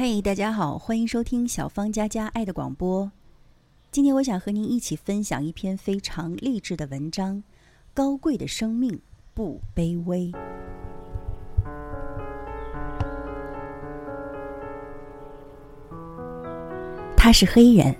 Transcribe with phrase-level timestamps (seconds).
[0.00, 3.10] 嘿，大家好，欢迎收听小芳佳佳爱的广播。
[3.90, 7.42] 今天我想和您一起分享一篇非常励志的文章：
[7.92, 9.00] 高贵的生命
[9.34, 10.30] 不卑微。
[17.16, 17.92] 他是黑人，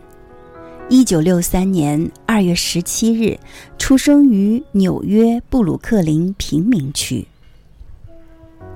[0.88, 3.36] 一九六三年二月十七日
[3.76, 7.26] 出生于纽约布鲁克林贫民区。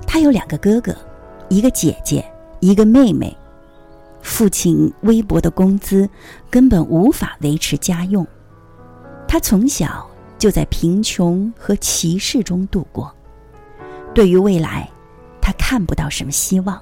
[0.09, 0.93] 他有两个哥哥，
[1.49, 2.29] 一个姐姐，
[2.63, 3.37] 一个妹妹。
[4.23, 6.09] 父亲微薄的工资
[6.49, 8.27] 根本无法维持家用，
[9.29, 10.09] 他从小
[10.39, 13.15] 就在贫穷和歧视中度过。
[14.15, 14.89] 对于未来，
[15.41, 16.81] 他看不到什么希望。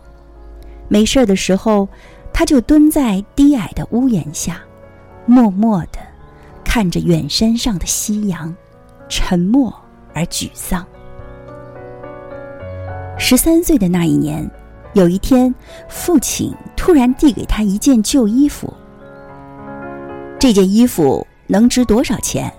[0.87, 1.89] 没事的时候。
[2.33, 4.63] 他就蹲在低矮的屋檐下，
[5.27, 5.99] 默默的
[6.65, 8.55] 看着远山上的夕阳，
[9.09, 9.75] 沉默
[10.15, 10.87] 而沮丧。
[13.19, 14.49] 十三岁的那一年，
[14.93, 15.55] 有一天，
[15.89, 18.73] 父亲突然递给他一件旧衣服。
[20.39, 22.53] 这件衣服能值多少钱？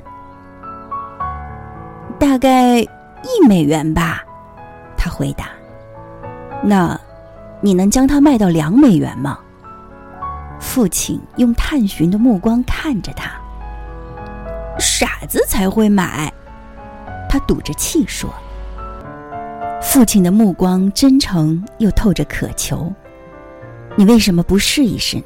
[2.20, 4.24] 大概一美元吧，
[4.96, 5.50] 他回答。
[6.64, 7.00] 那，
[7.60, 9.40] 你能将它卖到两美元吗？
[10.60, 13.32] 父亲用探寻的目光看着他。
[14.80, 16.32] 傻子才会买，
[17.28, 18.30] 他赌着气说。
[19.92, 22.90] 父亲的目光真诚又透着渴求。
[23.98, 25.26] 你为什么不试一试呢？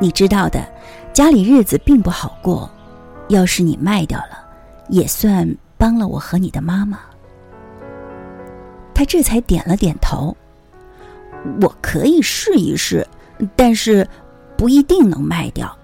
[0.00, 0.64] 你知道的，
[1.12, 2.70] 家里日子并不好过。
[3.26, 4.38] 要是你卖掉了，
[4.88, 7.00] 也算帮了我和你的妈妈。
[8.94, 10.36] 他这才点了点头。
[11.60, 13.04] 我可以试一试，
[13.56, 14.06] 但是。
[14.56, 15.76] 不一定能卖掉。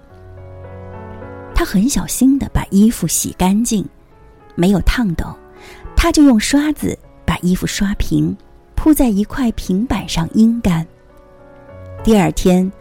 [1.53, 3.87] 他很小心的把衣服洗干净，
[4.55, 5.25] 没有烫斗，
[5.95, 6.97] 他就用刷子
[7.33, 8.37] 把衣服刷平，
[8.75, 10.85] 铺在一块平板上阴干。
[12.03, 12.71] 第二天，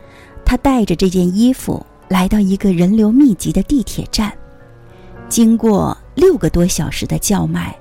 [0.44, 4.30] 他带着这件衣服来到一个人流密集的地铁站，
[5.26, 7.74] 经过六个多小时的叫卖，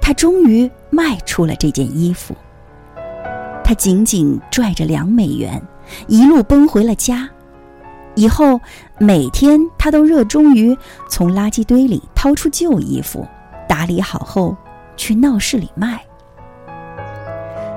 [0.00, 2.34] 他终于卖出了这件衣服。
[3.62, 5.60] 他紧紧拽着两美元，
[6.08, 7.28] 一路奔回了家。
[8.14, 8.58] 以后
[8.98, 10.74] 每天，他都热衷于
[11.06, 13.28] 从垃圾堆里掏出旧衣服，
[13.68, 14.56] 打理好后
[14.96, 16.02] 去闹市里卖。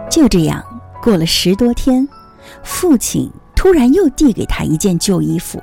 [0.09, 0.63] 就这样
[1.01, 2.07] 过了十多天，
[2.63, 5.61] 父亲突然又递给他一件旧衣服。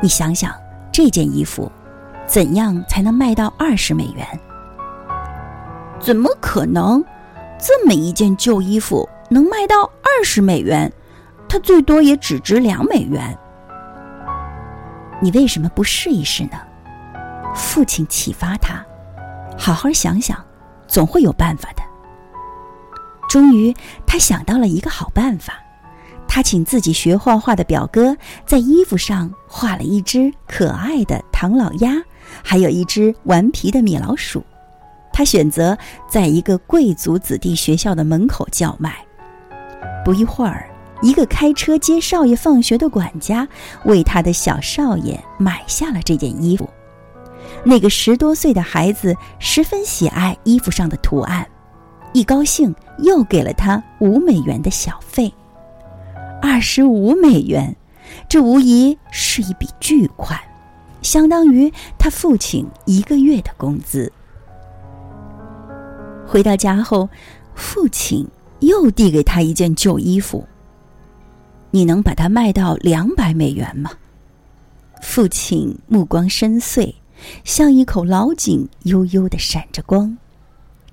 [0.00, 0.54] 你想想，
[0.92, 1.70] 这件衣服
[2.26, 4.26] 怎样才能卖到二十美元？
[6.00, 7.04] 怎么可能？
[7.58, 10.92] 这么一件旧衣服能卖到二十美元？
[11.48, 13.36] 它最多也只值两美元。
[15.20, 16.52] 你为什么不试一试呢？
[17.54, 18.84] 父亲启发他，
[19.58, 20.38] 好好想想，
[20.86, 21.82] 总会有办法的。
[23.28, 23.74] 终于，
[24.06, 25.54] 他想到了一个好办法。
[26.26, 28.16] 他请自己学画画的表哥
[28.46, 32.02] 在衣服上画了一只可爱的唐老鸭，
[32.42, 34.44] 还有一只顽皮的米老鼠。
[35.12, 35.76] 他选择
[36.08, 38.96] 在一个贵族子弟学校的门口叫卖。
[40.04, 40.68] 不一会儿。
[41.00, 43.46] 一个开车接少爷放学的管家
[43.84, 46.68] 为他的小少爷买下了这件衣服。
[47.62, 51.46] 那个十多岁的孩子十分喜爱衣服上的图案，
[52.12, 55.32] 一高兴又给了他五美元的小费。
[56.40, 57.74] 二十五美元，
[58.28, 60.38] 这无疑是一笔巨款，
[61.02, 64.12] 相当于他父亲一个月的工资。
[66.26, 67.08] 回到家后，
[67.54, 68.26] 父亲
[68.60, 70.46] 又递给他一件旧衣服。
[71.70, 73.90] 你能把它卖到两百美元吗？
[75.02, 76.94] 父亲目光深邃，
[77.44, 80.16] 像一口老井，悠悠的闪着光。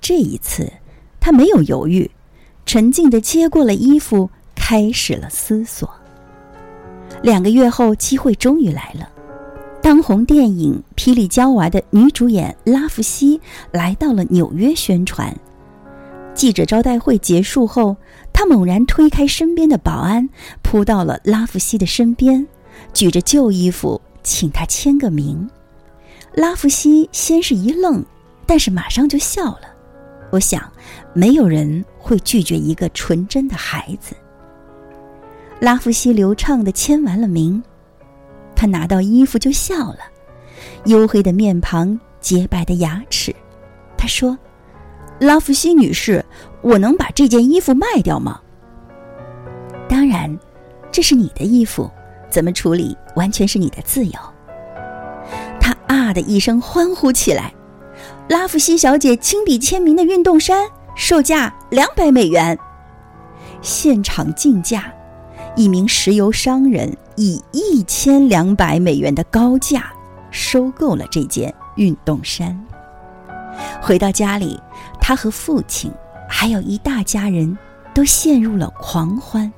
[0.02, 0.72] 这一次，
[1.25, 2.12] 他没有犹豫，
[2.68, 5.90] 沉静的接过了衣服，开始了思索。
[7.24, 9.09] 两个月后，机会终于来了。
[9.81, 13.41] 当红电影《霹雳娇娃》的女主演拉弗西
[13.72, 15.35] 来到了纽约宣传。
[16.35, 17.97] 记者招待会结束后。
[18.31, 20.29] 他猛然推开身边的保安，
[20.61, 22.46] 扑到了拉弗西的身边，
[22.94, 25.49] 举着旧衣服请他签个名。
[26.35, 28.05] 拉弗西先是一愣，
[28.46, 29.61] 但是马上就笑了。
[30.32, 30.70] 我想，
[31.14, 34.16] 没有人会拒绝一个纯真的孩子。
[35.59, 37.64] 拉夫西流畅的签完了名，
[38.55, 39.99] 他拿到衣服就笑了，
[40.85, 43.35] 黝黑的面庞，洁白的牙齿。
[43.97, 44.37] 他说。
[45.17, 46.26] 拉夫西女士，
[46.61, 48.37] 我能把这件衣服卖掉吗？
[49.87, 50.37] 当然，
[50.91, 51.90] 这是你的衣服，
[52.29, 54.11] 怎么处理完全是你的自由。
[55.58, 57.53] 他啊的一声欢呼起来。
[58.28, 62.58] 拉夫西小姐亲笔签名的运动衫，售价两百美元。
[63.62, 64.86] 现场竞价，
[65.56, 69.92] 一名石油商人以一千两百美元的高价
[70.32, 72.58] 收购了这件运动衫。
[73.82, 74.59] 回到家里，
[75.00, 75.92] 他和父亲
[76.30, 77.58] 还有一大家人
[77.94, 79.52] 都陷入了狂欢。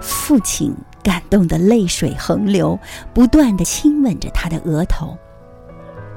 [0.00, 2.78] 父亲感动得泪水横流，
[3.14, 5.16] 不断的亲吻着他的额头。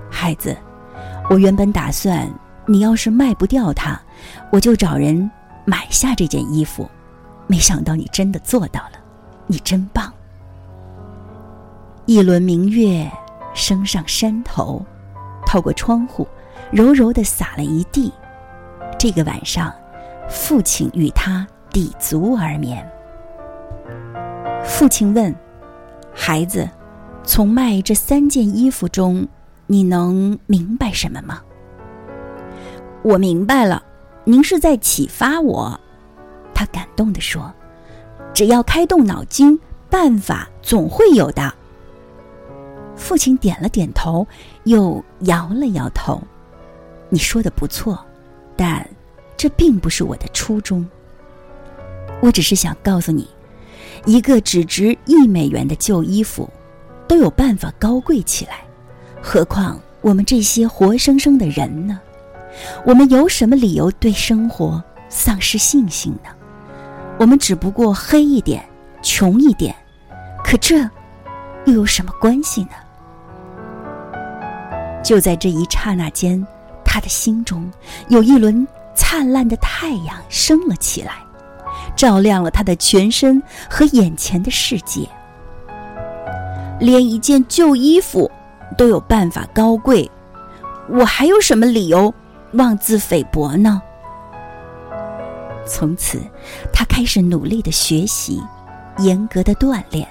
[0.10, 0.56] 孩子，
[1.30, 2.30] 我原本打算，
[2.66, 4.00] 你要是卖不掉它，
[4.52, 5.30] 我就找人
[5.66, 6.90] 买下这件衣服。
[7.48, 8.94] 没想到你真的做到了，
[9.48, 10.12] 你真棒。
[12.06, 13.10] 一轮明月
[13.54, 14.84] 升上山头，
[15.46, 16.28] 透过窗户，
[16.72, 18.12] 柔柔的洒了一地。
[18.98, 19.74] 这个晚上，
[20.30, 22.88] 父亲与他抵足而眠。
[24.64, 25.34] 父亲问
[26.12, 26.68] ：“孩子，
[27.24, 29.28] 从卖这三件衣服中，
[29.68, 31.42] 你能明白什么吗？”
[33.04, 33.84] 我明白了，
[34.25, 35.80] 您是在启发我。
[36.54, 37.54] 他感动地说
[38.33, 39.57] ：“只要开动脑筋，
[39.89, 41.54] 办法总会有的。”
[42.98, 44.27] 父亲点了点头，
[44.66, 46.22] 又摇了摇头
[47.10, 48.04] ：“你说的不错，
[48.57, 48.86] 但
[49.38, 50.86] 这并不是我的初衷。
[52.22, 53.27] 我只是想告诉你。”
[54.06, 56.48] 一个只值一美元的旧衣服，
[57.07, 58.63] 都有办法高贵起来，
[59.19, 62.00] 何况我们这些活生生的人呢？
[62.86, 66.30] 我们有什么理由对生活丧失信心呢？
[67.18, 68.63] 我们只不过黑一点，
[69.02, 69.75] 穷一点，
[70.44, 70.80] 可这
[71.66, 72.72] 又有什么关系呢？
[75.04, 76.46] 就在这一刹那间，
[76.84, 77.72] 他的心中
[78.07, 81.13] 有一轮灿烂的太阳升了起来。
[81.96, 85.08] 照亮了他的全身和眼前的世界。
[86.80, 88.30] 连一件旧衣服
[88.78, 90.10] 都有办法高贵，
[90.90, 92.13] 我还有什么理由
[92.54, 93.82] 妄自菲薄呢？
[95.68, 96.22] 从此，
[96.72, 98.42] 他开始努力的学习，
[99.00, 100.08] 严格的锻炼，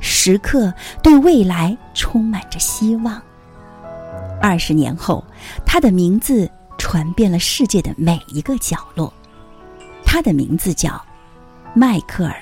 [0.00, 0.72] 时刻
[1.02, 3.20] 对未来充满着希望。
[4.40, 5.24] 二十年后，
[5.64, 9.12] 他的名字传遍了世界的每一个角落。
[10.04, 11.00] 他的名字叫。
[11.76, 12.36] 迈克尔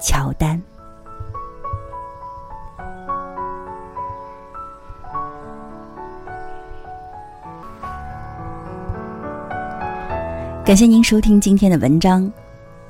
[0.04, 0.60] ·乔丹，
[10.72, 12.32] 感谢您收听今天的文章。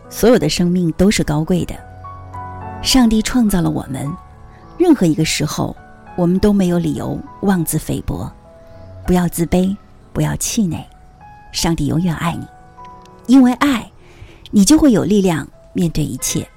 [0.09, 1.75] 所有的生命都是高贵的，
[2.81, 4.09] 上帝创造了我们，
[4.79, 5.77] 任何一个时候，
[6.17, 8.33] 我们都没有理由妄自菲薄。
[9.05, 9.77] 不要自卑，
[10.13, 10.79] 不要气馁，
[11.51, 12.47] 上帝永远爱你，
[13.27, 13.91] 因为爱，
[14.53, 15.45] 你就会有力量。
[15.73, 16.49] 面对一切。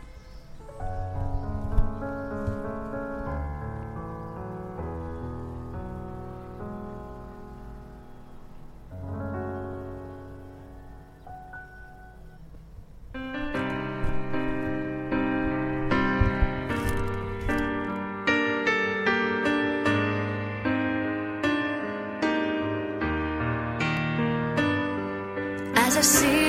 [26.05, 26.44] see